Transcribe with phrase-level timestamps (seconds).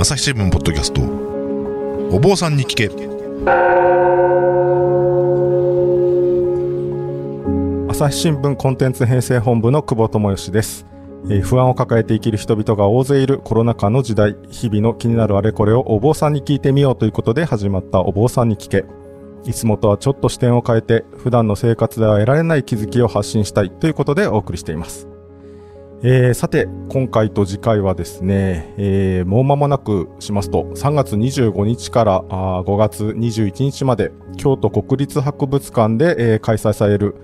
[0.00, 1.02] 朝日新聞ポッドキャスト。
[2.14, 2.86] お坊さんに聞け。
[7.90, 10.86] 朝日新聞コンテンツ編成本部の久保智義です、
[11.24, 14.36] えー不安を抱えて生きる人々が大勢いるコロナ禍の時代。
[14.48, 18.84] 日々の気になるあれこれをお坊さんに聞いてみようということで始まったお坊さんに聞け。
[19.46, 25.08] いつもとはちょっと視点を変えて普段の生活では得られない気づきを発信したいということでお送りしています。
[26.02, 37.16] えーさて今回と次回はですね、えーもう間もなくしますと3月25日からあ5月21日まで京都国立博物館で、えー開催される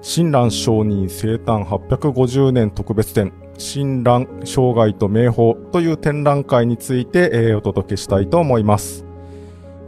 [0.00, 9.11] 親鸞上人生誕850年特別展親鸞生涯と名宝という展覧会について、えーお届けしたいと思います。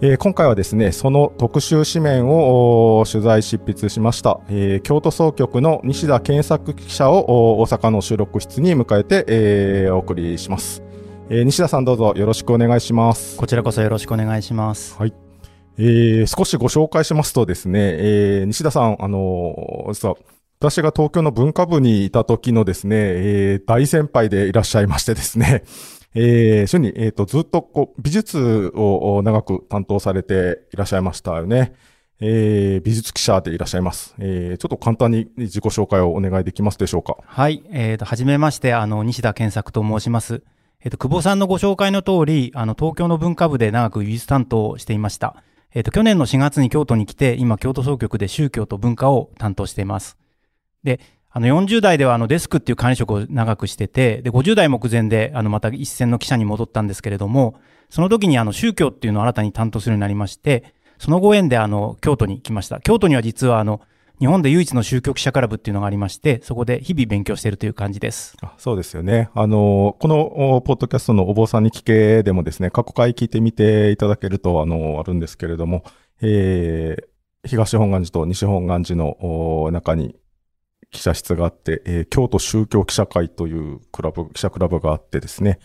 [0.07, 10.83] えー今回はですね、その特集紙面をお取材執筆しました、えー京都総局の西田健作記者をお大阪の収録室に迎えて、えーお送りします、
[11.31, 13.39] えー西田さんどうぞよろしくお願いします。
[13.39, 14.95] こちらこそよろしくお願いします。
[14.99, 15.15] はい。
[15.79, 20.17] えー少しご紹介しますとですね、えー西田さん、あのー実は、
[20.61, 25.65] 私が東京の文化部にいた時のですね、えー大先輩でいらっしゃいましてですね、
[26.15, 31.75] えー、主に、えっ、と、ずっとこう、美術を長く担当されていらっしゃいましたよね。
[32.21, 34.15] えー美術記者でいらっしゃいます。
[34.19, 37.17] えーちょっと簡単に自己紹介をお願いできますでしょうか。
[37.27, 37.65] はい。
[37.71, 40.43] えっ、と、はじめまして、あの、西田健作と申します。
[40.81, 45.43] えっ、と、久保さんのご紹介の通り、あの、東京の文化部で長く美術担当をしていました。
[45.75, 50.17] えっ、と、去年の4月に京都に来て、今、京都総局で宗教と文化を担当しています。
[50.85, 51.01] で、
[51.37, 57.57] あの、40代では、あの、デスクっていう管理職を長くしてて、で、50代目前で、あの、また一線の記者に戻ったんですけれども、
[57.91, 62.79] その時に、あの、宗教っていうのを新たに担当するようになりまして、そのご縁で、あの、京都に来ました。
[62.79, 63.81] 京都には実は、あの、
[64.21, 68.37] 日本で唯一の宗教記者クラブっていうのがありまして、そこで日々勉強しているという感じです。
[68.41, 69.29] あそうですよね。
[69.35, 75.83] あの、このポッドキャストのお坊さんに聞けでもですね、過去回聞いてみていただけると、あの、あるんですけれども、
[76.23, 77.15] えー
[77.47, 80.17] 東本願寺と西本願寺の中に
[80.95, 85.59] 記者室があって、えー京都宗教記者会というクラブ、記者クラブがあってですね、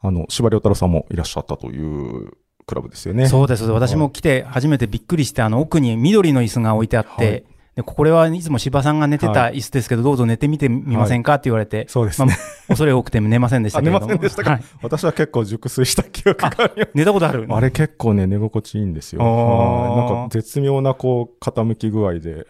[0.00, 2.32] あの、司馬遼太郎さんもいらっしゃったという
[2.66, 3.28] クラブですよね。
[3.28, 3.64] そうです。
[3.64, 7.44] 私も来て初めてびっくりして、あの、奥に緑の椅子が置いてあって、はいで
[7.84, 11.34] これはいつも柴さんが寝てた椅子ですけど、どうぞ寝てみてみませんか？
[11.34, 12.36] って言われて、そうですね。
[12.68, 14.50] 恐れ多くて寝ませんでした寝ませんでしたか？
[14.52, 14.62] はい。
[14.82, 16.90] 私は結構熟睡した記憶があります。
[16.94, 17.46] 寝たことある？
[17.48, 19.22] あれ結構ね、寝心地いいんですよ。
[19.22, 22.46] なんか絶妙なこう、傾き具合で。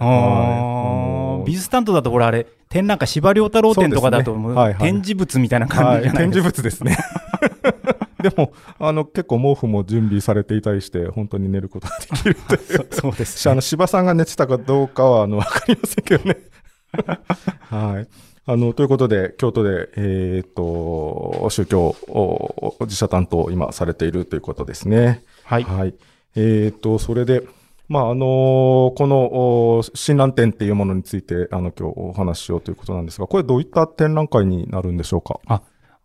[1.47, 4.35] 美術担当だと、ほら、あれ、展覧会、司馬遼太郎展とかだと、
[4.79, 6.55] 展示物みたいな感はいじじゃない展ですか？
[6.55, 6.97] 示物ですね。
[8.23, 12.61] でも、あの、結構毛布も準備されていたりして、本当に寝ることができるという。
[12.77, 16.37] そうそうです、し あの、芝さんが寝てたかどうかは、あの、わかりませんけどね。
[17.69, 18.09] はい。
[18.47, 25.23] あの、ということで、京都で、えーっと、宗教を自社担当を今されているということですね。
[25.45, 25.63] はい。
[25.63, 25.95] はい。
[26.37, 27.43] えっ、と、それで、
[27.89, 35.63] まあ、あのこの、お親鸞展っていうものについて、あの、今日お話ししようということなんですが、これどういった展覧会になるんでしょうか？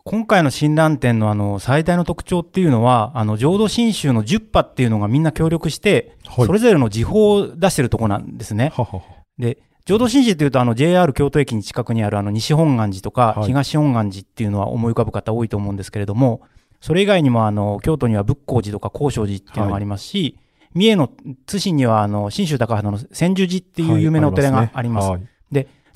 [0.07, 8.71] 今回の親鸞展のあの最大の特徴っていうのは、あの浄土真宗の10派っていうのがみんな協力して、はいそれぞれの時報を出してるとこなんですね。
[8.75, 9.03] ははは。
[9.39, 16.41] で、浄土真宗っていうと、あの JR 京都駅に近くにあるあの西本願寺とかはい東本願寺っていうのは思い浮かぶ方多いと思うんですけれども、
[16.81, 20.37] それ以外にもあの京都には仏光寺とか高尚寺っていうのがありますし、
[20.75, 21.09] 三重の
[21.47, 25.09] 津市にはあの信州高畑の千住寺っていう有名なお寺があります。
[25.09, 25.27] はい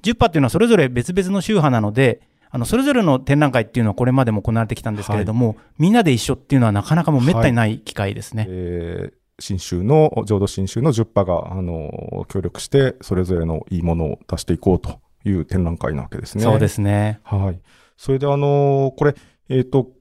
[0.01, 2.21] 10派っていうのはそれぞれ別々の宗派なので、
[2.51, 8.45] あの、それぞれの展覧会っていうのはこれまでも行われてきたんですけれども、みんなで一緒っていうのはなかなかもう滅多にない機会ですね。
[8.49, 16.43] えー新州の、浄土真宗の10派が、あの協力して、それぞれのいいものを出していこうという展覧会なわけですね。
[16.43, 17.21] そうですね。
[17.23, 17.61] はい。
[17.97, 19.15] それで、あのーこれ、
[19.49, 19.91] えっ、と、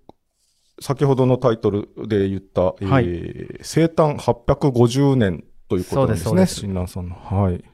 [0.81, 7.15] 先ほどのタイトルで言った、えーはい生誕850年ということですね、そうです親鸞さんの。
[7.15, 7.65] はい。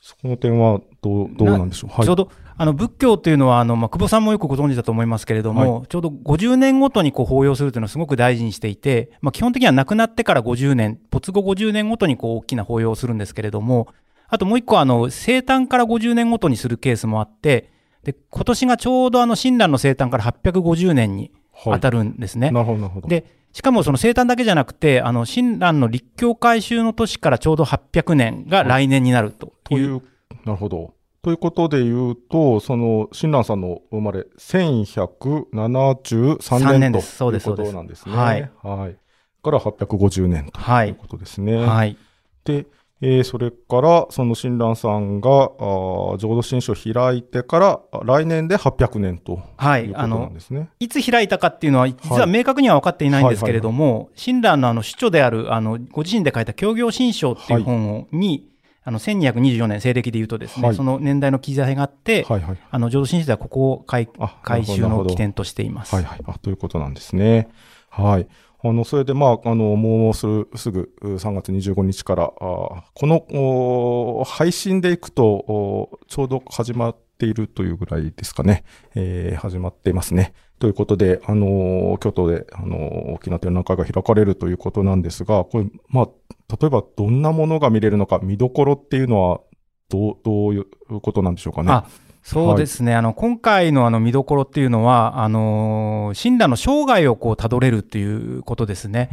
[0.00, 1.90] そこの点はどう、どうなんでしょう。
[1.90, 2.06] はい。
[2.06, 13.88] ちょうど、あの、仏教っていうのは、あの、まあ、久保さんもよくご存知だと思いますけれども、ちょうど50年ごとにこう法要するというのをすごく大事にしていて、まあ、基本的には亡くなってから50年、没後50年ごとにこう大きな法要をするんですけれども、
[14.28, 17.70] あともう一個、あの、生誕から50年ごとにするケースもあって、
[18.04, 22.50] で、今年がちょうどあの、親鸞の生誕から850年にはい当たるんですね。
[22.50, 23.08] なるほど、なるほど。
[23.08, 23.24] で、
[23.54, 29.50] しかもその生誕だけじゃなくて、あの、親鸞の立教改修の年からちょうど800年が来年になるとい。
[29.64, 30.02] というう、
[30.44, 30.92] なるほど。
[31.22, 38.16] ということで言うと、その、親鸞さんの生まれ、1173 3年と年ですそういうこですそうですとなんですね。
[38.16, 38.50] はい。
[38.62, 38.96] はい。
[39.42, 41.56] から850年とはいいうことですね。
[41.56, 41.96] はい。
[42.44, 42.66] で、
[43.02, 49.90] えーそれから、その親鸞さんが、浄土真宗を開いてから、あ来年で800年とはいい。
[49.90, 50.68] うことなあのん、ですね。
[50.80, 58.50] いつ開いたかっていうのは、実は明確には分かっていないんですけれども、親鸞のあの主著である、あの、ご自身で書いた教行新書っていう本をに、
[58.82, 62.58] あの、1224年、西暦で言うとですね、はいその年代の記載があって、はいはい。
[62.70, 65.94] あの、浄土真宗ではここを改あ改修なるほどの起点としています。
[65.94, 66.20] はいはい。
[66.26, 67.48] あ、ということなんですね。
[67.90, 68.26] はい。
[68.62, 78.64] あの、それで、まあ、あの、もうすぐ、すぐ、う3月25日から、あこの、お配信でいくと、おちょうど始まっているというぐらいですかね。
[78.94, 80.34] えー始まっていますね。
[80.58, 86.08] ということで、あの、京都で、あの、大きな展覧会が開かれるということなんですが、これ、まあ、
[86.50, 89.40] 例えばどんなものが見れるのか、見どころっていうのは、
[89.88, 91.72] どう、どういうことなんでしょうかね。
[91.72, 91.84] あ
[92.22, 92.94] そうですね。
[92.94, 99.08] あの、今回のあの見どころっていうのは、あのー、親鸞の生涯をこう辿れるっていうことですね。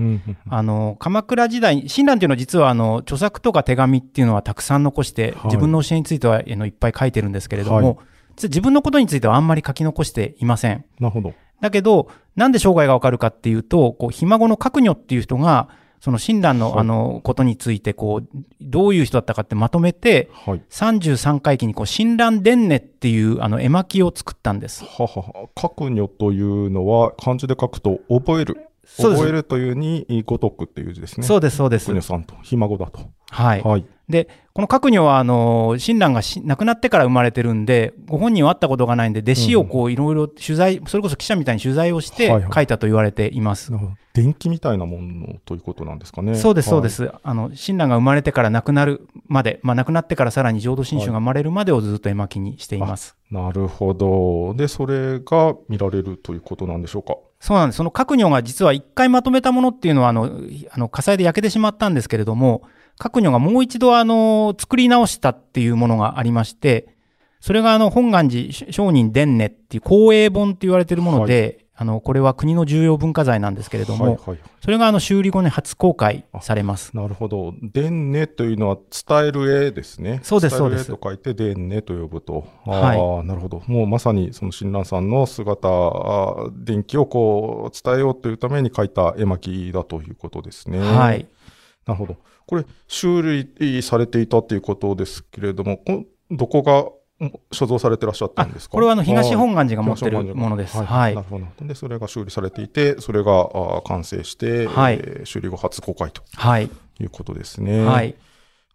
[0.50, 7.98] あの、鎌倉時代、親鸞っていうのは実はあの、著作とか手紙っていうのはたくさん残して、はい自分の教えについてはあのいっぱい書いてるんですけれども、はい
[8.44, 10.86] 自分のことについてはあんまり書き残していません。
[11.00, 11.34] なるほど。
[11.60, 15.70] だけど、なんで生涯がわかるかっていうと、こう、ひ孫の角女っていう人が、
[16.00, 18.28] その親鸞の、はいあの、ことについて、こう、
[18.62, 20.62] どういう人だったかってまとめて、はい。
[20.70, 24.84] 33回忌に、こう、親鸞伝音っていう、あの、絵巻を作ったんです。
[24.86, 25.50] ははは。
[25.56, 28.67] 角女というのは、漢字で書くと、覚える。
[28.96, 31.26] 覚えるというに、ごとくっていう字ですね。
[31.26, 31.96] そうです、そうです角。
[31.96, 33.00] 女さんと、ひ孫だと。
[33.30, 33.62] はい。
[33.62, 33.86] はい。
[34.10, 43.72] で、この角女は、あの、親鸞がし亡くなってから生まれてるんで、ご本人は会ったことがないんで、弟子をこう、いろいろ取材、それこそ記者みたいに取材をしてはいはい書いたと言われています。
[43.72, 43.98] なるほど。
[44.14, 46.36] 電気みたいなものということなんですかね。
[46.36, 46.92] そうです、そうではい。
[46.92, 47.12] す。
[47.22, 53.18] あの、親鸞が生まれてから亡くなるまで、まあ亡くなってからさらに浄土真宗が生まれるまでをずっと絵巻にしています。
[53.30, 54.54] なるほど。
[54.56, 57.16] で、それが見られるということなんでしょうか。
[57.40, 57.78] そうなんです。
[57.78, 60.32] その角女が実は一回まとめたものっていうのは、あの、
[60.72, 62.64] あの火災で焼けてしまったんですけれども、
[62.98, 66.96] 角女がもう一度あの、作り直したっていうものがありまして、
[67.40, 74.40] それがあの、本願寺商人伝ねっていう公営本って言われてるもので、あの、これは国の重要文化財なんですけれども、はいはい。
[74.64, 76.98] それがあの、修理後に初公開されます。
[76.98, 77.54] なるほど。
[77.62, 80.20] 伝ねというのは伝える絵ですね。
[80.24, 82.48] そうですそうですと書いて伝ねと呼ぶと。
[82.66, 83.62] あはいあ、なるほど。
[83.68, 90.80] もうまさにその親鸞さんの姿、あー電気をこう伝えようというために書いた絵巻だということですね。
[90.80, 91.28] はい。
[91.86, 92.18] なるほど。
[92.48, 96.86] これ、修理されていたということですけれども、こどこがん
[97.52, 98.74] 所蔵されてらっしゃったんですか？
[98.74, 100.78] これはあの、東はい本願寺が持ってるものです。
[100.78, 100.86] は。
[100.86, 101.22] はいいな。
[101.22, 101.46] るほど。
[101.68, 106.70] で、それが修理されていて、それがあー完成して、はいえー修理後初公開とはい。
[107.00, 107.84] いうことですね。
[107.84, 108.16] はい。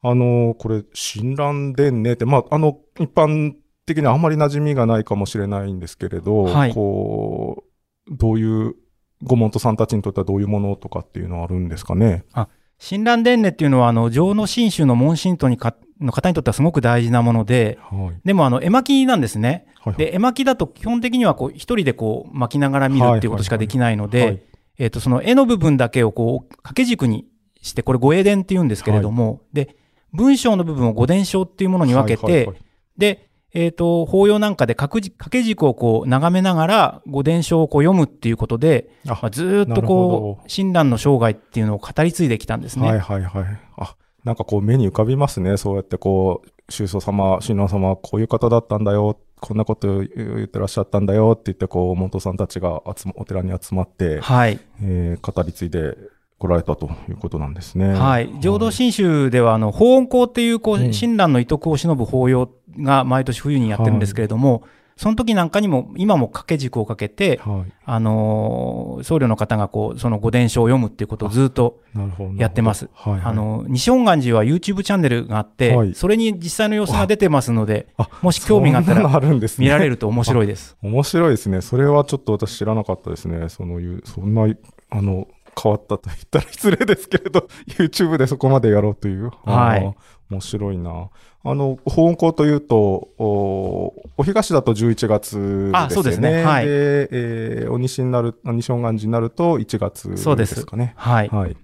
[0.03, 3.55] あの、これ、親鸞伝ねって、まあ、あの、一般
[3.87, 7.65] 的にはあまり馴染みがないかもしれないんですけれど、はいこ
[8.11, 8.75] う、どういう、
[9.23, 12.25] ご門徒さんたちにとってはどういうものとかっていうのはあるんですかね？
[12.81, 18.21] 親鸞伝音っていうのは、あの、浄土真宗の門信徒にかの方にとってはすごく大事なもので、はい。
[18.25, 19.67] でもあの、絵巻なんですね。
[19.81, 19.95] はい。
[19.95, 24.43] で、絵巻だと基本的にはこう、一人でこう、巻きながら見るっていうことしかできないので、はい
[24.79, 27.27] えっ、と、その絵の部分だけをこう、掛け軸に
[27.61, 29.77] して、これ五英伝って言うんですけれども、で、
[30.13, 32.57] 文章の部分を五伝章っていうものに分けて、はいはいはい
[32.99, 35.01] で、えっ、と、法要なんかで掛
[35.31, 42.89] け軸をこう、眺めながら、五伝章をこう読むっていうことで、あまあ、ずーっとこう、親鸞の生涯っていうのを語り継いできたんですね。
[42.89, 43.45] はいはいはい。
[43.77, 45.57] あ、なんかこう目に浮かびますね。
[45.57, 49.19] そうやってこう、宗祖様、親鸞様はこういう方だったんだよ。
[49.41, 54.61] こんなこと言ってらっしゃったんだよって言って、こう、門徒さんたちが集ま、お寺に集まって、はい。
[54.83, 55.97] えー語り継いで
[56.39, 57.95] 来られたということなんですね。
[57.95, 58.31] はい。
[58.41, 62.49] 浄土真宗では、あの、法恩講っていう、こう、うん親鸞の遺徳を忍ぶ法要
[62.79, 64.63] が毎年冬にやってるんですけれども、
[65.03, 67.73] その時なんかにも、今も掛け軸をかけて、はい。
[67.85, 71.81] あのー僧侶の方がこう、その御伝書を読むっていうことをずっと。
[72.37, 73.23] やってますはい、はい。
[73.25, 79.65] あ、の、西本願寺は YouTube チャンネルがあって、はいそれに実際の様子が出てますのであ、もし興味があったらあるんですね。
[79.65, 80.77] 見られると面白いです。
[80.83, 81.63] 面白いですね。
[81.63, 83.49] それはちょっと私知らなかったですね。
[83.49, 84.47] そのいう、そんな、
[84.91, 85.27] あの、
[85.61, 89.31] 変わったと言ったら失礼ですけれど、YouTube でそこまでやろうという。
[89.45, 89.95] はい。
[90.33, 91.09] 面白いな。
[91.45, 95.79] あの、法恩校というと、おお東だと11月ですよね。
[95.79, 100.95] あそうですねはいで、えーお西になる、あ西本願寺になると1月そうでですすかね。
[100.97, 101.29] はい。
[101.29, 101.57] はい。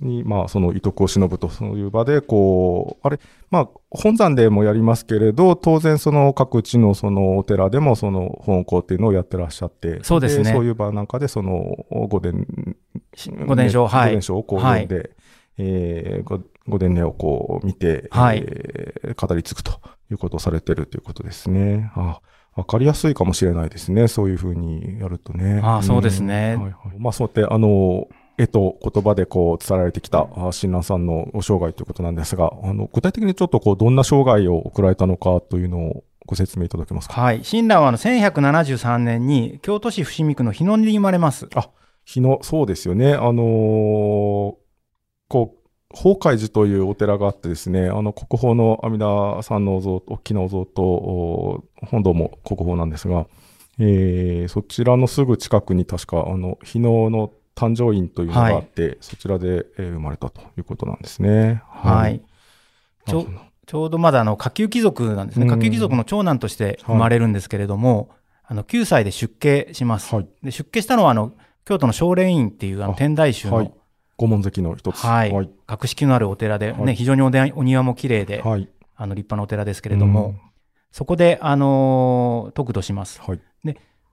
[0.00, 3.18] に、まあ、その、遺徳を忍ぶと、そういう場で、こう、あれ、
[3.50, 12.46] まあ、本山でもやりますけれど、当然、その、各地の、その、お寺でも、その、本校っていうのをやってらっしゃって、そうですねそういう場なんかで、その、御伝、
[13.46, 15.10] 御伝書はい御伝書をこうはい読んで、
[15.58, 19.72] えーご御伝音をこう見て、はいえー語り継ぐと
[20.10, 21.90] いうことをされてるということですね。
[21.96, 22.20] あ
[22.54, 24.08] わかりやすいかもしれないですね。
[24.08, 25.60] そういうふうにやるとね。
[25.64, 37.20] あそうですねはいはいまあ、そうやって、あの、絵と言葉でこう伝えられてきたあ親鸞さんの生涯ということなんですが、あの、具体的にちょっとこう、どんな生涯を送られたのかというのをご説明いただけますか？
[37.20, 37.40] はい。
[37.42, 41.48] 親鸞はあの1173年に京都市伏見区の日野に生まれます。
[42.04, 43.14] 日野、そうですよね。
[43.14, 44.61] あのー
[45.32, 45.58] こう、
[45.94, 53.26] 法海寺というお寺があってですね、あの、国宝の阿弥陀さんのお像、大きなお像と、お本堂も国宝なんですが、
[53.78, 61.62] えーそちらのすぐ近くに確か、あの、日野の誕生院というのがあって、そちらで、えー生まれたということなんですね。
[61.66, 62.20] はい。
[63.06, 63.26] ちょ
[63.66, 65.46] ちょうどまだあの下級貴族なんですね。
[65.46, 68.10] うん下級貴族の長男として生まれるんですけれども、
[68.44, 70.14] あの9歳で出家します。
[70.14, 70.28] はい。
[70.42, 71.32] で出家したのはあの
[71.64, 73.72] 京都の少蓮院っていうあのあ天台宗の、
[74.18, 75.04] はい御門跡の一つ。
[75.04, 75.50] はいはい。
[75.66, 78.68] 格式のあるお寺で、ねはい非常におでお庭も綺麗で、はい。
[78.94, 80.36] あの立派なお寺ですけれども、
[80.92, 83.20] そこで、あのー得度します。
[83.20, 83.40] はい。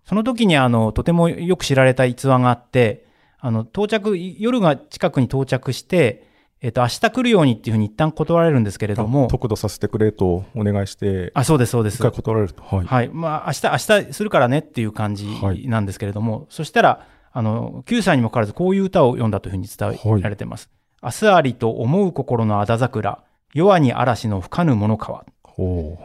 [0.10, 3.06] その時にあのとてもよく知られた逸話があって、
[3.40, 6.28] あの到着、夜が近くに到着して、
[6.62, 11.98] えっと、明日来るようにっていうふうに一旦断られるんですけれどもあ、得度させてくれとお願いして、あ、そうです、そうです。
[11.98, 12.64] 一回断られると。
[12.64, 12.86] はい。
[12.88, 13.10] はい。
[13.14, 20.70] まあ、明日、明日するからねっていう感じはいなんですけれども、そしたら、あの、9歳にもかかわらずこういう歌を読んだというふうに伝えられています。
[21.02, 25.26] 明日ありと思う心のあだ桜、夜に嵐の吹かぬものかわ。
[25.58, 25.98] おー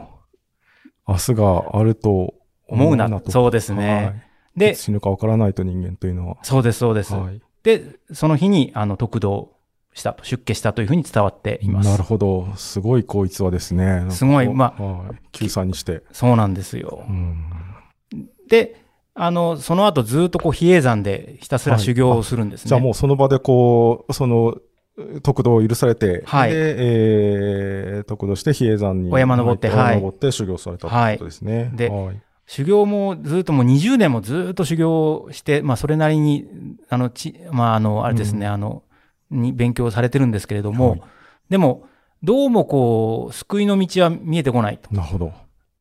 [1.07, 2.35] 明日があると
[2.67, 3.09] 思うな。
[3.21, 3.31] と。
[3.31, 4.05] そうですね。
[4.05, 6.37] はいで、死ぬかわからないと人間というのは。
[6.43, 7.15] そうです、そうです。
[7.15, 7.41] はい。
[7.63, 9.53] で、その日に、あの、得度
[9.95, 11.91] したと、出家したというふうに伝わっています。
[11.91, 12.53] なるほど。
[12.57, 14.07] すごいこいつはですね。
[14.11, 14.83] すごいまあ。
[14.83, 15.17] はい。
[15.33, 16.03] 救済にして。
[16.13, 17.13] そうなんですよう。
[17.13, 17.51] ん。
[18.49, 18.84] で、
[19.15, 22.69] あの、その後ずっとこう、比叡山でひたすら修行をするんですね。
[22.69, 24.57] じゃあもうその場でこう、その、
[25.23, 29.13] 得度を許されて、はいで、えー、得度して比叡山に。
[29.13, 31.71] お山登ってはい登って修行されたということですね。
[31.75, 32.21] ではい。
[32.47, 36.47] 修行もずっともう20年もずっと修行して、まあそれなりに、
[36.91, 38.83] あの、ち、まああの、あれですね、うんあの、
[39.31, 41.03] に勉強されてるんですけれども、はい
[41.51, 41.87] でも、
[42.23, 44.93] どうもこう、救いの道は見えてこないと。
[44.95, 45.33] なるほど。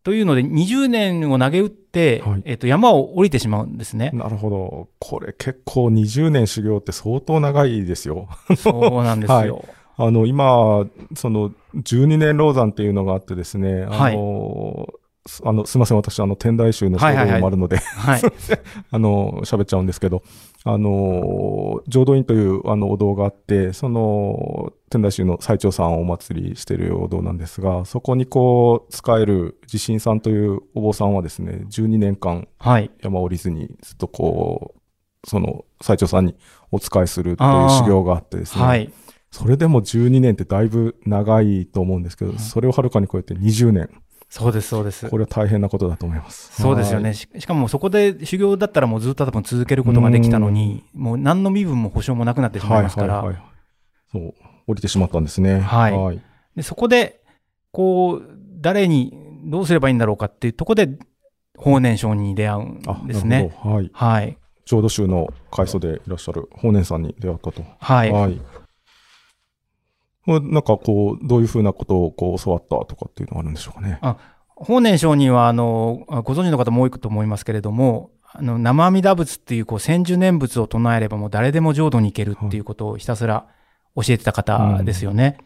[0.04, 4.12] というので、20年を投げ打って、はいえっと、山を降りてしまうんですね。
[4.14, 4.90] なるほど。
[5.00, 8.28] これ結構20年修行って相当長いですよ。
[8.58, 9.64] そうなんですよ。
[9.96, 14.18] あの、今、その、12年老山っていうのがあってですね、あはい
[15.46, 18.22] あの、すいません、私、あの、天台宗の書道もあるので、はい。
[18.92, 20.22] あの、喋っちゃうんですけど、
[20.66, 32.92] あの、浄土院という、あの、お堂があって、その、天台宗の最澄さんをお祭りしているお堂なんですが、そこにこう、使える地震さんというお坊さんはですね、12年間はい。
[33.02, 36.36] 山降りずに、ずっとこう、その、最澄さんに
[36.70, 38.92] お仕えするという修行があってですね、はい。
[39.32, 43.90] それでも12年ってだいぶ長いと思うんですけど、うんそれをはるかに超えて20年。
[44.34, 45.08] そうです、そうです。
[45.12, 46.60] これは大変なことだと思います。
[46.60, 47.14] そうですよね。
[47.14, 53.44] ししかもそこで修行だったらもうずっと多分続けることができたのに、もう何の身分も保証もなくなってしまはいいますから、はいはい。
[54.12, 54.34] そう、
[54.66, 55.60] 降りてしまったんですね。
[55.60, 56.22] はいはい。
[56.56, 57.22] でそこで、
[57.72, 58.24] こう、
[58.60, 59.14] 誰に
[59.46, 60.98] どうすればいいんだろうかっていうところで、
[61.56, 63.56] 法然上人に出会うんあ、ですね。
[63.64, 63.92] はい。
[63.94, 64.36] はい。
[64.66, 67.64] 浄土宗の開祖でいらっしゃる法然さんに出会ったと。
[67.78, 68.12] はい。
[68.12, 68.42] はい。
[70.26, 74.00] なんかこう、どういうふうなことをこう教わったとかっていうのがあるんでしょうかね。
[74.56, 83.46] 法然上人は、あの、ご存知の方も多いと思いますけれども、あの、生阿弥陀仏っていう、こう、千住念仏を唱えればもう誰でも浄土に行けるっていうことをひたすら
[83.96, 85.38] 教えてた方ですよね。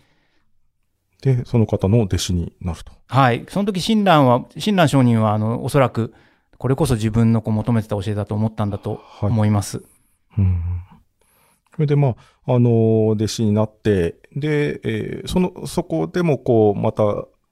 [1.22, 2.91] で、その方の弟子になると。
[3.07, 3.46] はい。
[3.50, 6.13] その時、親鸞は、親鸞上人は、あの、おそらく、
[6.60, 9.29] これこそ自分のこう求めてた教えだと思ったんだとはい。
[9.29, 9.84] 思います。
[10.38, 10.62] うん
[11.77, 12.15] それでま
[12.48, 17.03] あ、あの、弟子になって、で、えーその、そこでもこう、また、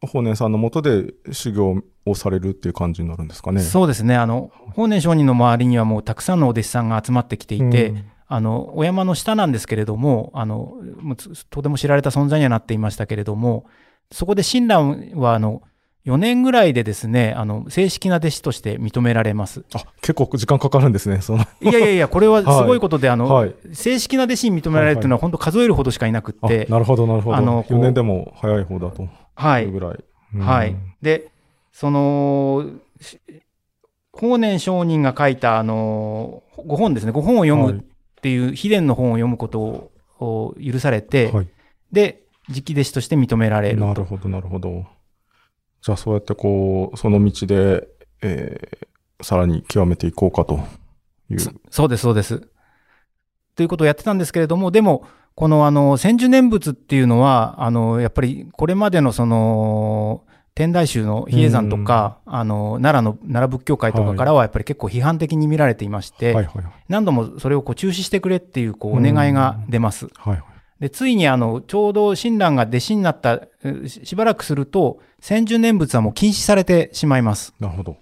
[0.01, 3.61] 法然さんのもとで修行をされるっていう感じになるんですかね。
[3.61, 4.15] そうですね。
[4.15, 10.73] あの、法然上人の周りにはもうたくさんのお弟子さんが集まってきていて、うんあの、お山の下なんですけれども、あの、
[11.51, 13.67] とても知られた存在にはなっていましたけれども、
[14.11, 15.61] そこで親鸞は、あの、
[16.05, 19.63] 4年ぐらいでですね、あの、正式な弟子として認められます。
[19.73, 21.21] あ、結構時間かかるんですね。
[21.21, 23.55] その、いやいやいや、これは すごいことで、あの、はい。
[23.73, 27.35] 正式な弟子に認められるっていうのは本当数えるほどしかいなくっあて、なるほど、なるほど。
[27.35, 29.07] あのこう4年でも早い方だと。
[29.33, 29.67] はい。
[29.67, 30.03] ぐらい。
[30.35, 30.75] うんはい。
[31.01, 31.29] で、
[31.71, 32.65] その、
[33.01, 33.19] し
[34.11, 37.83] 法然上人が書いた、あの、ご本ですね、ご本を読むっ
[38.21, 41.47] ていう、秘伝の本を読むことをを許されて、はい。
[41.91, 43.85] で、直弟子として認められると。
[43.85, 44.85] なるほど、なるほど。
[45.85, 47.87] じゃあ、そうやってこう、その道で、
[48.21, 48.85] えー
[49.21, 50.59] さらに極めていこうかと
[51.29, 51.39] いう。
[51.39, 52.41] そそうです、そうです。
[53.55, 66.73] ということをやってたんですけれども、でも、この、あの、千住念仏っていうのは、あの、やっぱり、これまでのその、天台宗の比叡山とか、あの、奈良の、奈良仏教会とかからはやっぱり結構批判的に見られていまして、はいはいはい。
[66.89, 70.07] 何度もそれをこう中止してくれっていうこうお願いが出ます。
[70.15, 70.43] はいはい。
[70.79, 77.53] で、ついにあの、ちょうど親鸞が弟子になった、えししばらくすると、千住念仏はもう禁止されてしまいます。
[77.59, 77.97] なるほど。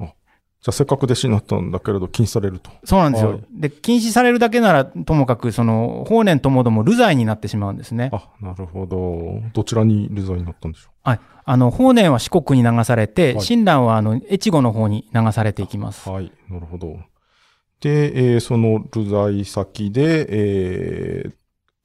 [0.00, 2.70] あじゃあせっかく弟子になったんだけれど禁止されると。
[2.84, 3.32] そうなんですよ。
[3.32, 8.10] はいで、禁止されるだけならともかく、その、法然ともども流罪になってしまうんですね。
[8.12, 9.42] あ、なるほど。
[9.52, 11.20] どちらに流罪になったんでしょはい。
[11.44, 16.08] あの、法然は四国に流されて、はい親鸞はあの、越後の方に流されていきます。
[16.08, 16.12] う。
[16.14, 16.32] はい。
[16.48, 16.96] なるほど。
[17.80, 21.34] で、えーその流罪先で、えー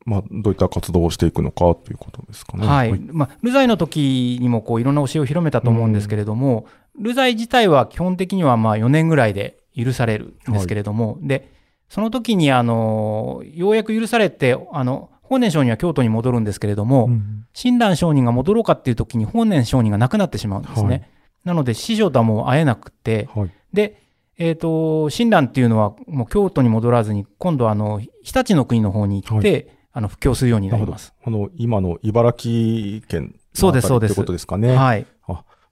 [0.09, 2.65] まあ、どういった活動をしていくのかということですかね。
[2.65, 2.99] はい。
[2.99, 6.65] まあ、流罪の時にもこういろんな教えを広めたと思うんですけれども、
[6.99, 11.51] 流罪自体は基本的にはまあ4年ぐらいで許されるんですけれども、で、
[11.89, 20.89] その時にあの、ようやく許されて、あの、法然上人は京都に戻るんですけれども、うん親鸞上人が戻ろうかっていう時に法然上人が亡くなってしまうんですね。
[20.89, 21.09] はい
[21.43, 23.51] なので師匠とはもう会えなくて、はい。
[23.73, 24.01] で、
[24.37, 31.13] えっ、と、親鸞っていうのはもう京都に戻らずに、今度あの、日立の国の方に行って、あの、布教するようになります。
[31.23, 34.75] あの、今の茨城県そうですそうですのあたりってことですかね。
[34.75, 35.05] はい。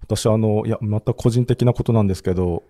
[0.02, 2.64] 私、あの、いや、また個人的なことなんですけど、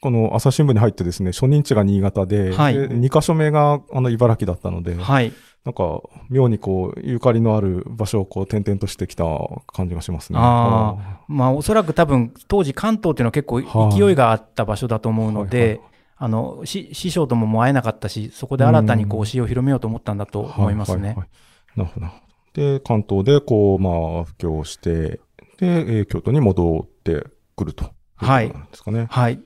[0.00, 5.32] この朝日新聞に入ってですね、初任地が新潟で、はいで2箇所目があの茨城だったので、はい。
[5.64, 9.24] なんか、妙にこう、ゆかりのある場所をこう、転々としてきた
[9.66, 10.38] 感じがしますね。
[10.38, 10.94] あ
[11.26, 15.80] まあ、おそらく多分、当時関東っていうのは結構はい勢いがあった場所だと思うのはいはいで、
[16.16, 21.08] あの、し師匠とももう会えなかったし、そこで新たにこう教えを広めようと思ったんだと思いますね。
[21.10, 21.28] はははい
[21.76, 22.18] なるほどなるほ
[22.54, 22.70] ど。
[22.78, 25.20] で、関東でこう、まあ、布教して、
[25.58, 27.90] で、えー京都に戻ってくると。
[28.16, 29.06] はいいうことなんですかね。
[29.10, 29.40] はい。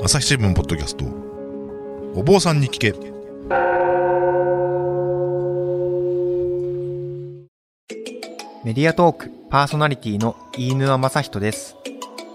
[0.00, 1.04] 朝日新聞ポッドキャスト
[2.14, 2.94] お坊さんに聞け
[8.64, 11.77] メディアトークパーソナリティの飯沼正人です。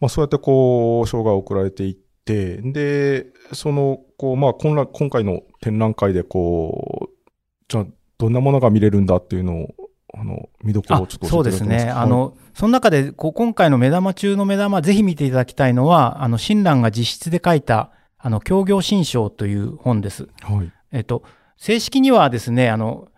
[0.00, 7.30] まあ、そうやってこう、賞が送られていって、で、その、こう、まあ、今ら今回の展覧会で、こう、
[7.68, 7.86] じゃあ、
[8.18, 9.74] どんなものが見れるんだっていうのを、
[10.12, 11.90] あの、見どころあをちょっとそうですね。
[11.90, 20.28] あ、の、その中で、こう今回の目玉中の目玉、ぜひ見ていただきたいのは、あの、親鸞が実質で書いた、あの、協業新章という本です。
[20.42, 20.56] はい。
[20.56, 20.72] はい。
[20.92, 21.22] えっと、
[21.56, 23.08] 正式にはですね、あの、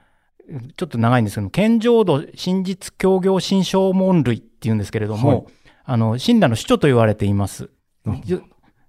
[0.76, 5.44] ちょっと長いんですけども、健浄土真実協業新章門類っていうんですけれども、はい
[5.84, 7.70] あの、親鸞の主張と言われています。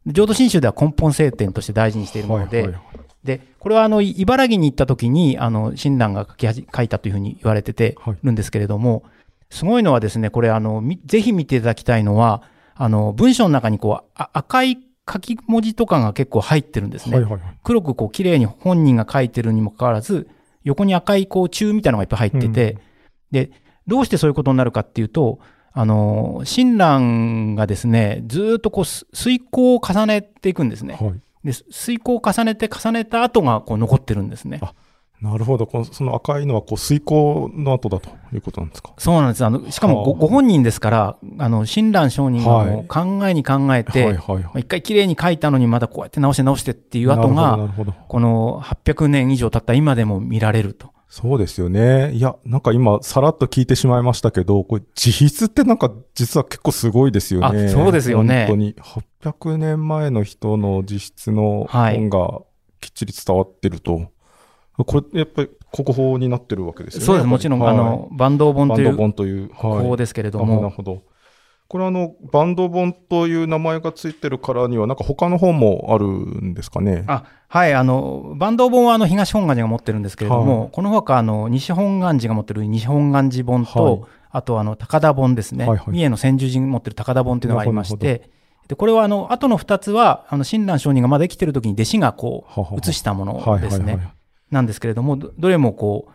[0.06, 2.82] 浄土真宗では根本聖典として大事にしているもので、はいはい
[3.24, 9.04] で、これはあの、い茨城に行った時に、あの、親鸞が書き書いたというふうに言われててはいるんですけれども、
[9.50, 12.44] すごいのはですね、これあの、みぜひ見ていただきたいのは、
[12.76, 14.78] あの、文章の中にこう、あ赤い
[15.10, 17.16] 書き文字とかが結構入ってるんですね。
[17.16, 17.42] はいはいはい。
[17.64, 20.28] 黒くこう綺麗に本人が書いてるにもかかわらず、
[20.66, 22.80] 横に赤いこう中みたいなのがいっぱい入ってて、うん
[23.32, 23.52] で、
[23.88, 25.40] どうしてそういうことになるかっていうと、
[25.76, 30.98] あの、親鸞がですね、ずーっとこうす遂行を重ねていくんですね。
[31.02, 31.14] はい。
[31.44, 34.60] で、遂行を重ねて重ねた後がこう残ってるんですね。
[34.62, 34.74] あ
[35.22, 35.66] なるほど。
[35.66, 38.92] このその赤いのは、こう、水耕の後だということなんですか？
[38.98, 39.46] そうなんです。
[39.46, 44.20] あの、しかもごはあご本人ですから、あの、親鸞上人がもう考えに考えて。
[44.58, 47.94] 一回綺麗に書いたのにまたこうやって直して直してっていう後なるが。
[48.10, 50.93] この800年以上経った今でも見られると。
[51.16, 52.12] そうですよね。
[52.14, 57.66] いや、なんか今、さらっと聞いてしまいましたけど、これ、自筆ってなんか、実は結構すごいですよね。
[57.66, 58.76] あそうですよね本当に。
[59.22, 62.42] 800年前の人の自筆のはい本が
[62.82, 64.08] きっちり伝わってると、
[64.76, 67.06] これ、やっぱり国宝になってるわけですよね。
[67.06, 67.28] そうです。
[67.28, 69.50] もちろん、はいあの、バンド本バンドという本という。
[69.54, 69.98] 方はい。
[69.98, 71.04] ですけれどあなるも、ほど。
[71.68, 77.04] これあの、バンド本という名前がついてるからには、なんか他の本もあるんですかね？
[77.08, 85.68] あはい、あの、バンド本はあの東本願寺が持ってるんですけれども、はいこの他、あの、西本願寺が持ってる西本願寺本と、はいあと、あの、高田本ですね。
[85.68, 88.30] はいはい三重の千住寺が持ってる高田本というのがありまして、
[88.68, 94.14] で、これはあの、後の二つは、あの、親鸞上人がまだ生きてる時に弟子がこう、移したものはいですね。
[94.50, 96.14] なんですけれども、どどれもこう、え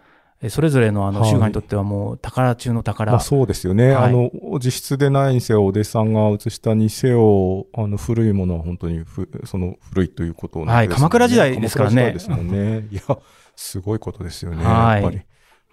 [0.48, 3.11] それぞれのあの、はい宗派にとってはもう、宝中の宝。
[3.11, 3.90] まあ、そうですよね。
[3.90, 10.77] はいあの、自筆でないにせよ、お弟子さんが写したにせよ、あの、古いものは本当にふ、その古いということなんです、ね。
[10.77, 12.87] はい鎌倉時代ですからね鎌倉時代ですもんね。
[12.92, 13.03] いや、
[13.57, 14.64] すごいことですよね。
[14.64, 15.22] はいやっぱり。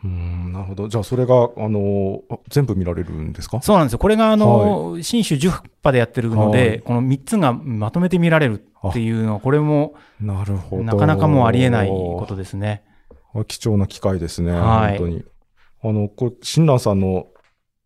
[0.03, 0.87] うん、なるほど。
[0.87, 3.61] じゃあ、それが、あの、あ全部見られるんですか？
[3.61, 3.99] そうなんですよ。
[3.99, 10.83] これが、あの、新種10波でやってるので、はいこの3つがまとめて見られるっていうのは、これもなるほど。
[10.83, 12.83] なかなかもうありえないことですね。
[13.43, 14.51] 貴重な機会ですね。
[14.51, 15.25] はい本当に。
[15.83, 17.27] あの、これ、親鸞さんの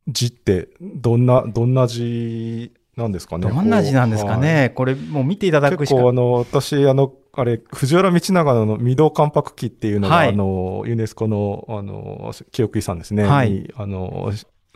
[0.07, 3.49] 字って、どんな、どんな字なんですかね。
[3.49, 4.71] どんな字なんですかはいね。
[4.75, 13.23] これ、もう見ていただくしか結構あの、私、あの、あれ、藤原道長の未動関白記っていうのが、はいあの、ユネスコの、あの、記憶遺産ですね。
[13.23, 14.31] はいにあの、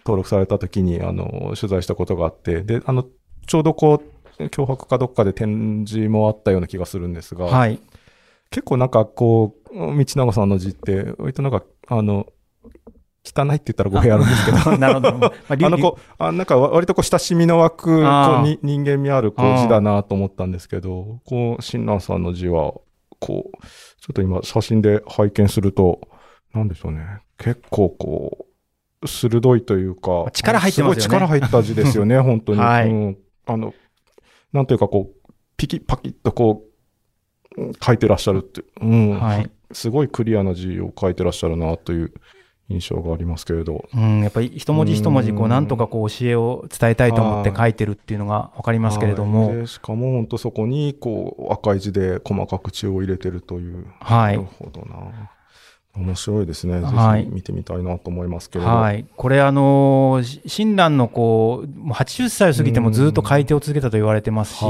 [0.06, 3.06] 登録された時に、あの、取材したことがあって、で、あの、
[3.48, 4.02] ちょうどこ
[4.40, 7.80] う、脅迫かどっかで展示もあったような気がするんですが、はい。
[8.54, 12.28] 結構なんかこう、道長さんの字って、割となんか、あの、
[13.26, 15.18] 汚いって言ったら語弊あるんですけど、 なるほど。
[15.18, 22.76] まあ あのこう、あなんか割とこう親しみの湧くこうに人間味あるこう字だなと思ったんですけど、こう、親鸞さんの字は、
[23.20, 26.02] こう、ちょっと今写真で拝見すると、
[26.54, 27.22] なんでしょうね。
[27.40, 28.46] 結構こ
[29.02, 32.60] う、鋭いというか、力入ってますよねすごい力入った字ですよね、本当に。
[32.62, 33.18] はいうん。
[33.48, 33.74] あの、
[34.52, 36.73] なんというかこう、ピキパキッとこう、うん
[37.82, 39.20] 書いてらっしゃるって、うん。
[39.20, 39.50] はい。
[39.72, 42.14] すごいクリアな字を書いてらっしゃるなという
[42.70, 43.88] 印象がありますけれど。
[43.94, 53.86] うん、やっぱり一文字一文字、こう、うんなんとかこう、教えを伝えたいと思って書いてるっていうのがわかりますけれどはいしかも本当そこにこう赤い字で細かく血を入れてるという。
[54.00, 55.30] はいなるほどな。
[55.96, 56.82] 面白いですね。
[56.82, 58.72] はいぜひ見てみたいなと思いますけれど。
[58.72, 59.06] はい。
[59.16, 64.66] これ、あの親鸞のこう80歳を過ぎてもずっと改定を続けたと言われてますし、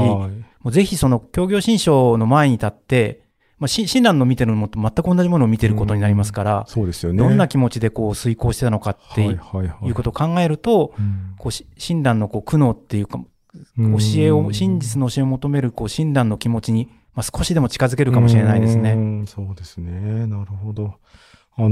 [0.64, 3.20] もはうぜひその協業新書の前に立って、
[3.58, 7.18] まあ、し親鸞の見てるのと全く同じものを見てることになりますからい。、そうですよね。
[7.18, 13.20] どんな気持ちでこう遂行してたのかってはいはいうことを考えると、うんこうし親鸞のこう苦悩っていうか、
[13.78, 18.94] うん教えを、真実の教えを求めるこう親鸞の気持ちに、まあ、少しでも近づけるかもしれないですうね。
[18.94, 20.26] んそうですね。
[20.26, 20.94] なるほど。
[21.56, 21.70] あの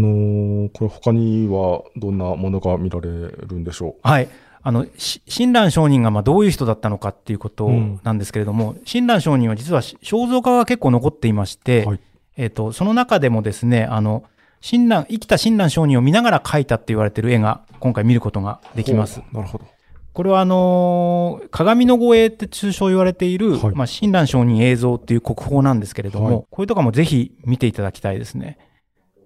[0.68, 4.28] ーこれ他にはどんなものが見られるんでしょはい。
[4.62, 12.00] あの、し親鸞上人がまあどういう人だったのかっていうことうんなんですけれども、親鸞上人は実はし肖像画が結構残っていまして、はい
[12.36, 14.24] えっ、と、その中でもですね、あの、
[14.60, 19.22] 親鸞、生きた親鸞上人を見ながら描いたって言われてる絵が今回見ることがうできます。
[19.32, 19.66] なるほど。
[20.12, 28.58] これはあのー鏡の護衛って通称言われている、はいまあ、親鸞上人映像っていう国宝なんですけれども、はいこういうとこもぜひ見ていただきたいですね。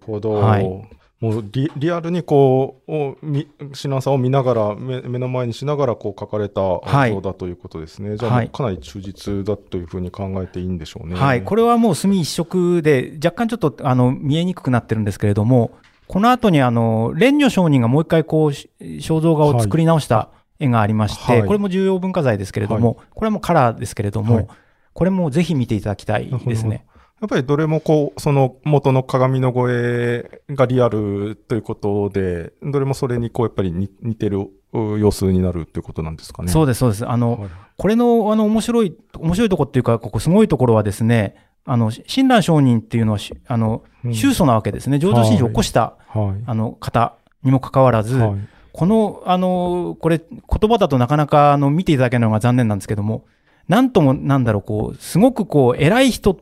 [0.00, 0.32] ほど。
[0.32, 8.18] はいもうリリアルにこう、おみシナさんを見ながら目、目の前にしながらこう書かれたはい映像だということですね。
[8.18, 11.14] じゃあ、かなり忠実だというふうに考えていいんでしょうね。
[11.14, 11.42] はい。
[11.42, 15.70] これはもう墨一色で、若干ちょっとあの見えにくくなってるんですけれども、
[16.06, 24.48] この後にあの、蓮如上人がもう一回こう、し肖像画を作り直した絵がありまして、はいこれも重要文化財ですけれども、これはもうカラーですけれども、はい
[24.96, 26.86] これもぜひ見ていただきたいですね。
[27.20, 36.48] やっぱりどれもこう、その元の鏡の声がリアルということで、どれもそれにこう、やっぱり似似てるう様子になるということなんですかね。
[36.48, 37.08] そうです、そうです。
[37.08, 41.34] あの、はいこれの、あの、面白い、面白いところっていうか、ここすごいところはですね、
[41.66, 44.98] あの、親鸞上人っていうのはし、あの、うん宗祖なわけですね。
[44.98, 46.42] 浄土真宗を起こした、はい。
[46.46, 53.24] あの、方にもかかわらず、はいこの、あの、これ、言葉だとなかなか、あの、見ていただけるのが残念なんですけども、
[53.68, 56.38] なんとも、なんだろう、こう、すごくこう、偉い人、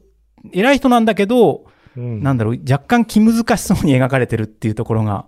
[0.53, 1.65] 偉い人なんだけど、
[1.97, 5.27] うんなんだろう、若干気難しそうに描かれてるっていうところが、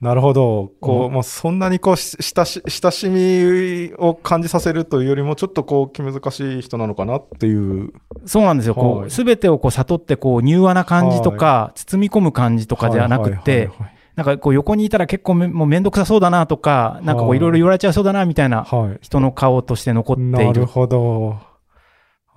[0.00, 0.70] なるほど。
[0.80, 7.92] こう、うんまあ、そんなにこう、し親し、親しみを感じさせるというよりも、ちょっとこう、気難しい人なのかなっていう。
[8.24, 8.76] そうなんですよ。
[8.76, 18.80] こう、はいすべてをこう、悟って、こう、柔和な感じとか、包み込む感じとかじゃなくはいはいてはい、なんかこう、横にいたら結構めもうめんどくさそうだなとか、なんかこう、はいいろいろ言われちゃいそうだな、みたいなはい。
[18.80, 20.32] はい人の顔として残っている。
[20.32, 21.47] なるほど。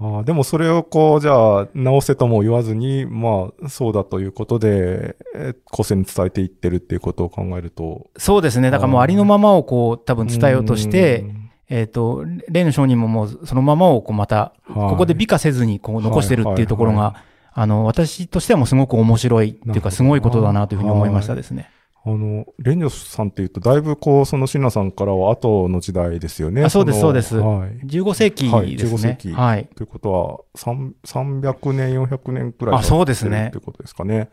[0.03, 8.09] ああでもそれをこう、じゃあ、直せとも言わずに、まあ、そうだということで、え後世に伝えていってるっていうことを考えると。
[8.17, 8.71] そうですね。
[8.71, 21.69] だからもうありのままをこう、多分伝えようとしてう、ん、えっ、と、例の商人ももうそのままをこうまた、はいここで美化せずにこう残してるっていうところが、はいはいあの、私としてはもうすごく面白いっていうか、すごいことだなというふうに思いましたですね。
[22.03, 26.63] あの、レンニョスさんっていうと、だいぶこう、そのシナさんからは後の時代ですよね。
[26.63, 27.85] あそうですのそうですはい。
[27.85, 28.97] 15世紀はいですね。
[28.97, 29.69] 15世紀はい。
[29.75, 34.29] ということは、三300年、400年くらいあそうですねということですかね。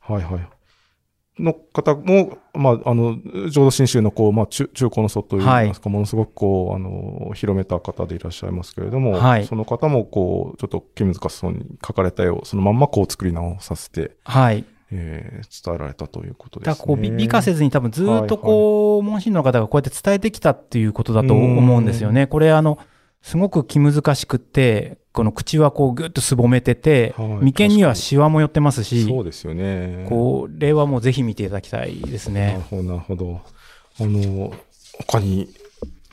[0.00, 0.48] はいはい。
[1.38, 3.18] の方も、まあ、あの、
[3.50, 14.64] 浄土真宗のこう、まあ、中中高の祖といいますか、ものすごくこう、あの、広めた方でいらっしゃいますけれども、はいその方もこう、ちょっと気難しそうに書かれた絵をそのまんまこう作り直させて、はい。
[14.94, 16.74] えー伝えられたということですね。
[16.74, 22.26] だこう美美化せずに多分ずっとこう、問診の方がこうやって伝えてきたっていうことだと思うんですよね。
[22.26, 22.78] これあの、
[23.22, 30.06] すごく気難しくって、この口はこうぐっとすぼめてて、はい眉間にはシワも寄ってますし、そうですよね。
[30.08, 32.48] これはもうぜひ見ていただきたいですね。
[32.48, 33.40] なるほど、なるほど。
[34.00, 34.52] あの、
[34.98, 35.48] 他に、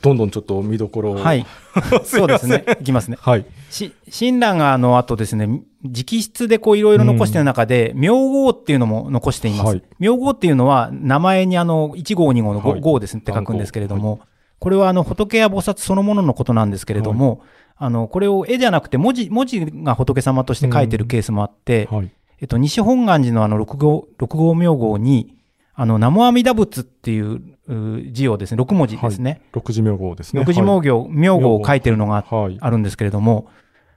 [0.02, 1.14] どんどんちょっと見どころを。
[1.16, 1.44] はい。
[2.04, 2.64] そうですね。
[2.80, 3.18] いきますね。
[3.20, 3.44] はい。
[3.70, 9.62] し、親鸞があの後ですね、直筆でこういろいろ残してる中で、名号っていうのも残しています。
[9.64, 14.20] はい名号っていうのは名前にあの、1号2号のはい号ですねって書くんですけれども、
[14.58, 17.42] これはあの仏や菩薩そのもののことなんですけれども、
[17.76, 22.12] あの、これを絵じゃなくて文字、文字が仏様として書いてるケースもあって、はい。
[22.40, 25.36] えっと、西本願寺のあの六号、六号名号に、
[25.74, 29.40] あの、南無阿弥陀仏っていうう字をですね、6文字ですね。
[29.52, 30.40] 六字名号ですね。
[30.40, 32.58] 六字名号、名号を書いてるのがはい。
[32.60, 33.48] あるんですけれども、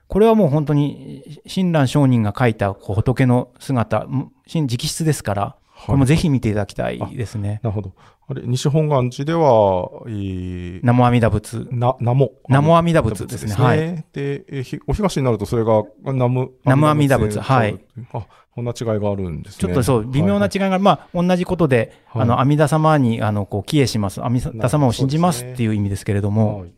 [0.08, 7.60] これはもう本当に親鸞上人が書いたこう仏の姿、ん直筆ですから、これもぜひ見ていただきたいですね。
[7.62, 7.94] なるほど。
[8.28, 11.68] あれ、西本願寺では、えー、南無阿弥陀仏。
[11.72, 12.32] な、南無。
[12.48, 16.52] 南無阿弥陀仏ですねはいで、えひお東になるとそれが南無。
[16.66, 17.80] 南無阿弥陀仏はい。
[18.14, 19.60] あ、こんな違いがあるんですね。
[19.60, 24.24] ちょっとそう、微妙な違いが、まあ、同じことで、はいあの、阿弥陀様に、あの、こう、帰依します。
[24.24, 26.74] 阿弥陀様を信じますっていう意味ですけれども、はい。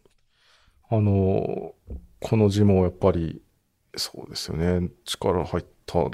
[0.90, 1.74] あの、
[2.20, 3.42] この字もやっぱり、
[3.96, 4.90] そうですよね。
[5.06, 6.10] 力入った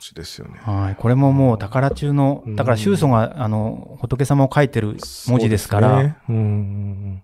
[0.00, 0.58] 字ですよね。
[0.58, 0.96] はい。
[0.96, 4.96] これももう宝中のうん、だから宗祖が、あの、仏様を書いてる
[5.28, 7.22] 文字ですから、そうねうん。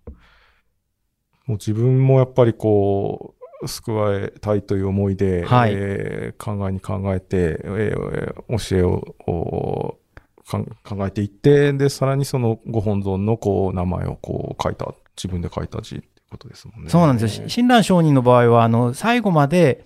[1.47, 9.99] もう自分もやっぱりこう、救われたいという思いで、はいえー考えに考えて、えー教えを
[10.45, 16.91] 考えていって、で、さらにそのご本尊のこう名前をこう書いた、自分で書いた字ことですもんね。
[16.91, 17.49] そうなんですよ。
[17.49, 19.85] 親鸞上人の場合は、あの、最後まで、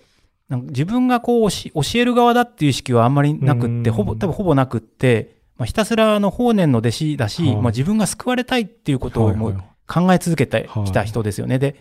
[0.49, 11.59] なんか自分がこう教え教える側だっていう意識はあんまりなくって、うんほぼ、多分ほぼなくって、まあ、ひたすらあの法然の弟子だし、はいまあ、自分が救われたいっていうことをもうはいはい考え続けてきた人ですよね。
[11.59, 11.75] で、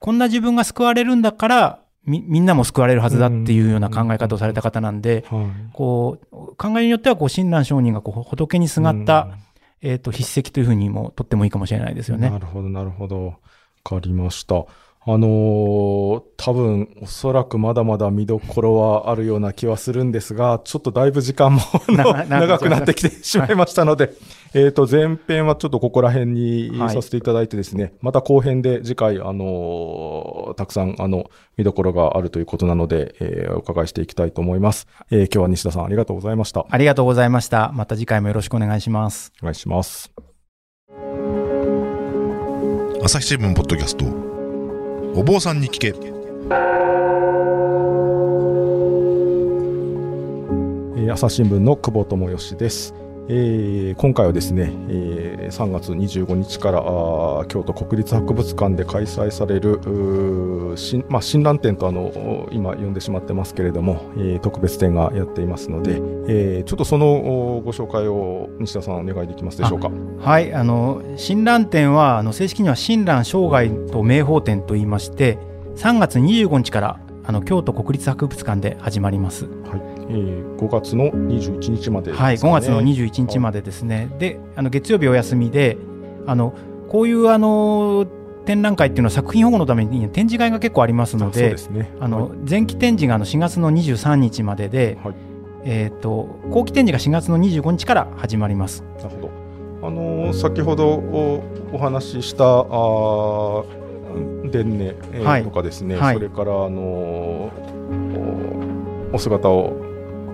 [0.00, 9.38] こんな自分が救われるんだから、み、みんなも救われるはずだっていうような考え方をされた方なんで、はいこう、考えによっては、こう、親鸞上人がこう仏にすがった、
[9.80, 12.38] えっ、と、筆跡というふうにもとってもいいかもしれないですよねな。
[12.38, 13.34] るほど、なるほど。
[13.90, 14.64] わかりました。
[15.06, 24.14] あのー多分、おそらくまだまだ見どころはあるような気はするんですが、ちょっとだいぶ時間もな長くなってきてしまいましたので、
[24.54, 34.86] えっと、前編はちょっとここら辺にはいさせていただいてですね、また後編で次回、あのーたくさん、あの、見どころがあるということなので、えーお伺いしていきたいと思います。
[35.10, 36.64] えー今日は西田さんありがとうございました。
[36.66, 37.72] ありがとうございました。
[37.74, 39.32] また次回もよろしくお願いします。
[39.42, 40.10] お願いします。
[43.06, 44.06] 朝日新聞ポッドキャスト
[45.14, 45.88] お坊さんに聞け
[50.96, 53.03] え朝日新聞の久保智義です。
[53.26, 56.80] えー今回はですね、えー3月25日から
[57.48, 59.78] 京都国立博物館で開催される
[60.76, 65.92] 新,、まあ、新覧展とあのお今呼んでしまってますけれども、えー特別展がやっていますので、
[66.28, 69.90] えーちょっとそのおご紹介を西田さんお願いできますでしょうか？
[70.20, 75.38] はい、あの、親鸞展は、あの、正式には親鸞生涯と名宝展と言いまして、
[75.76, 79.44] 3月25日から、あの、京都国立博物館で始まります。
[79.44, 84.08] はいえー5月の21日まででね、はい、5月の21日までですね。
[84.18, 85.76] で、あの、月曜日お休みで、
[86.26, 86.54] あの、
[86.88, 88.06] こういう、あの、
[88.46, 91.56] 展覧会っていうのは作品保護のために展示会が結構ありますので。
[92.00, 95.14] あの、前期展示があの4月の23日までで、はい
[95.64, 98.84] えっ、と、後期展示が4月の25日から始まります。
[98.98, 99.30] なるほど。
[99.86, 104.94] あのー先ほどおお話ししたあー伝ネ、
[105.42, 109.76] とかですね、はいそれからあのーおお姿を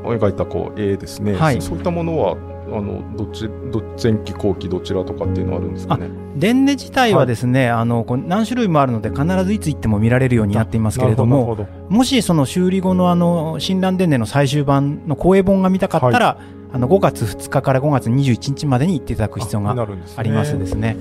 [0.02, 1.60] 描いたこう絵ですね、はい。
[1.60, 2.36] そそういったものは
[2.72, 6.08] あのどっちど前期後期どちらとかっていうのはあるんですかね。
[6.36, 16.38] 伝ネ自体はですね、あの、こう何種類もあるので、必ずいつ行っても見られるようになっていますけれども、どなるもしその修理後のあの、親鸞伝ネの最終版の公営本が見たかったら、
[16.72, 19.74] あの、5月2日から5月21日までに行っていただく必要が
[20.16, 20.96] ありますですね。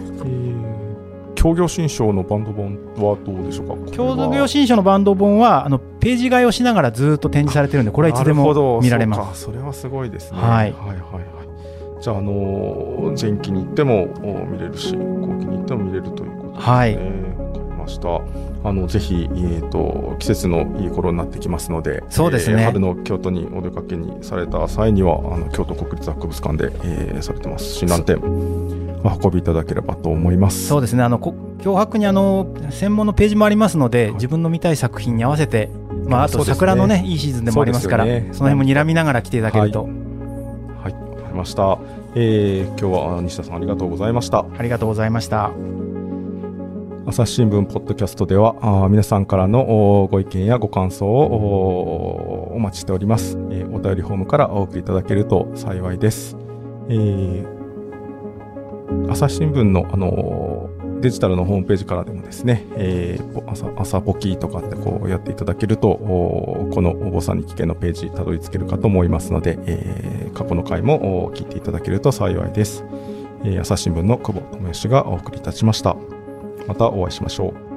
[1.39, 3.73] えー協業新書のバンド本はどうでしょうか？
[3.75, 9.43] これは郷土病新書のバンド本は、あの、ページ替えをしながらずっと展示されてるんで、これはいつでも見られます。
[9.43, 10.39] それはすごいですね。
[10.39, 12.01] はいはいはいはい。
[12.01, 15.01] じゃあ、あのー前期に行ってもお見れるし、後
[15.39, 16.73] 期に行っても見れるということですね。
[16.73, 18.21] はいわかりました。
[18.69, 27.63] あの、ぜひ、えっ、と、季節のいい頃になってきますので、そうですねえー春の京都にお出かけにされた際には、あの、京都国立博物館で、えーされてます。
[27.75, 28.17] 新覧展、
[29.03, 30.67] お運びいただければと思います。
[30.67, 31.03] そうですね。
[31.03, 35.69] あの、こ脅迫にあの、専門のページもありますので、い自分の見たい作品に合わせて、
[36.05, 39.89] まあ、あと桜のね、いいシーズンでもありますから、そねその辺も睨みながら来ていただけると、は
[40.89, 41.79] い、わかりました。
[42.15, 44.45] えー今日はあ西田さんありがとうございました。
[44.57, 45.51] ありがとうございました。
[47.05, 56.37] 朝日新聞ポッドキャストではあー皆さんからのおご意見やご感想をおお待ちしております、えーお便りフォームからお送りいただけると幸いです、
[56.87, 57.58] えー
[59.09, 72.83] 朝日新聞の、あのーデジタルのホームページからでもですね、えー朝朝ポキとかってこうやっていただけると、おこのお坊さんに聞けのページたどり着けるかと思いますので、えー過去の回もお聞いていただけると幸いです。
[73.45, 75.95] えー朝日新聞の久保智義がお送りいたしました。
[76.67, 77.68] またお会いしましょう。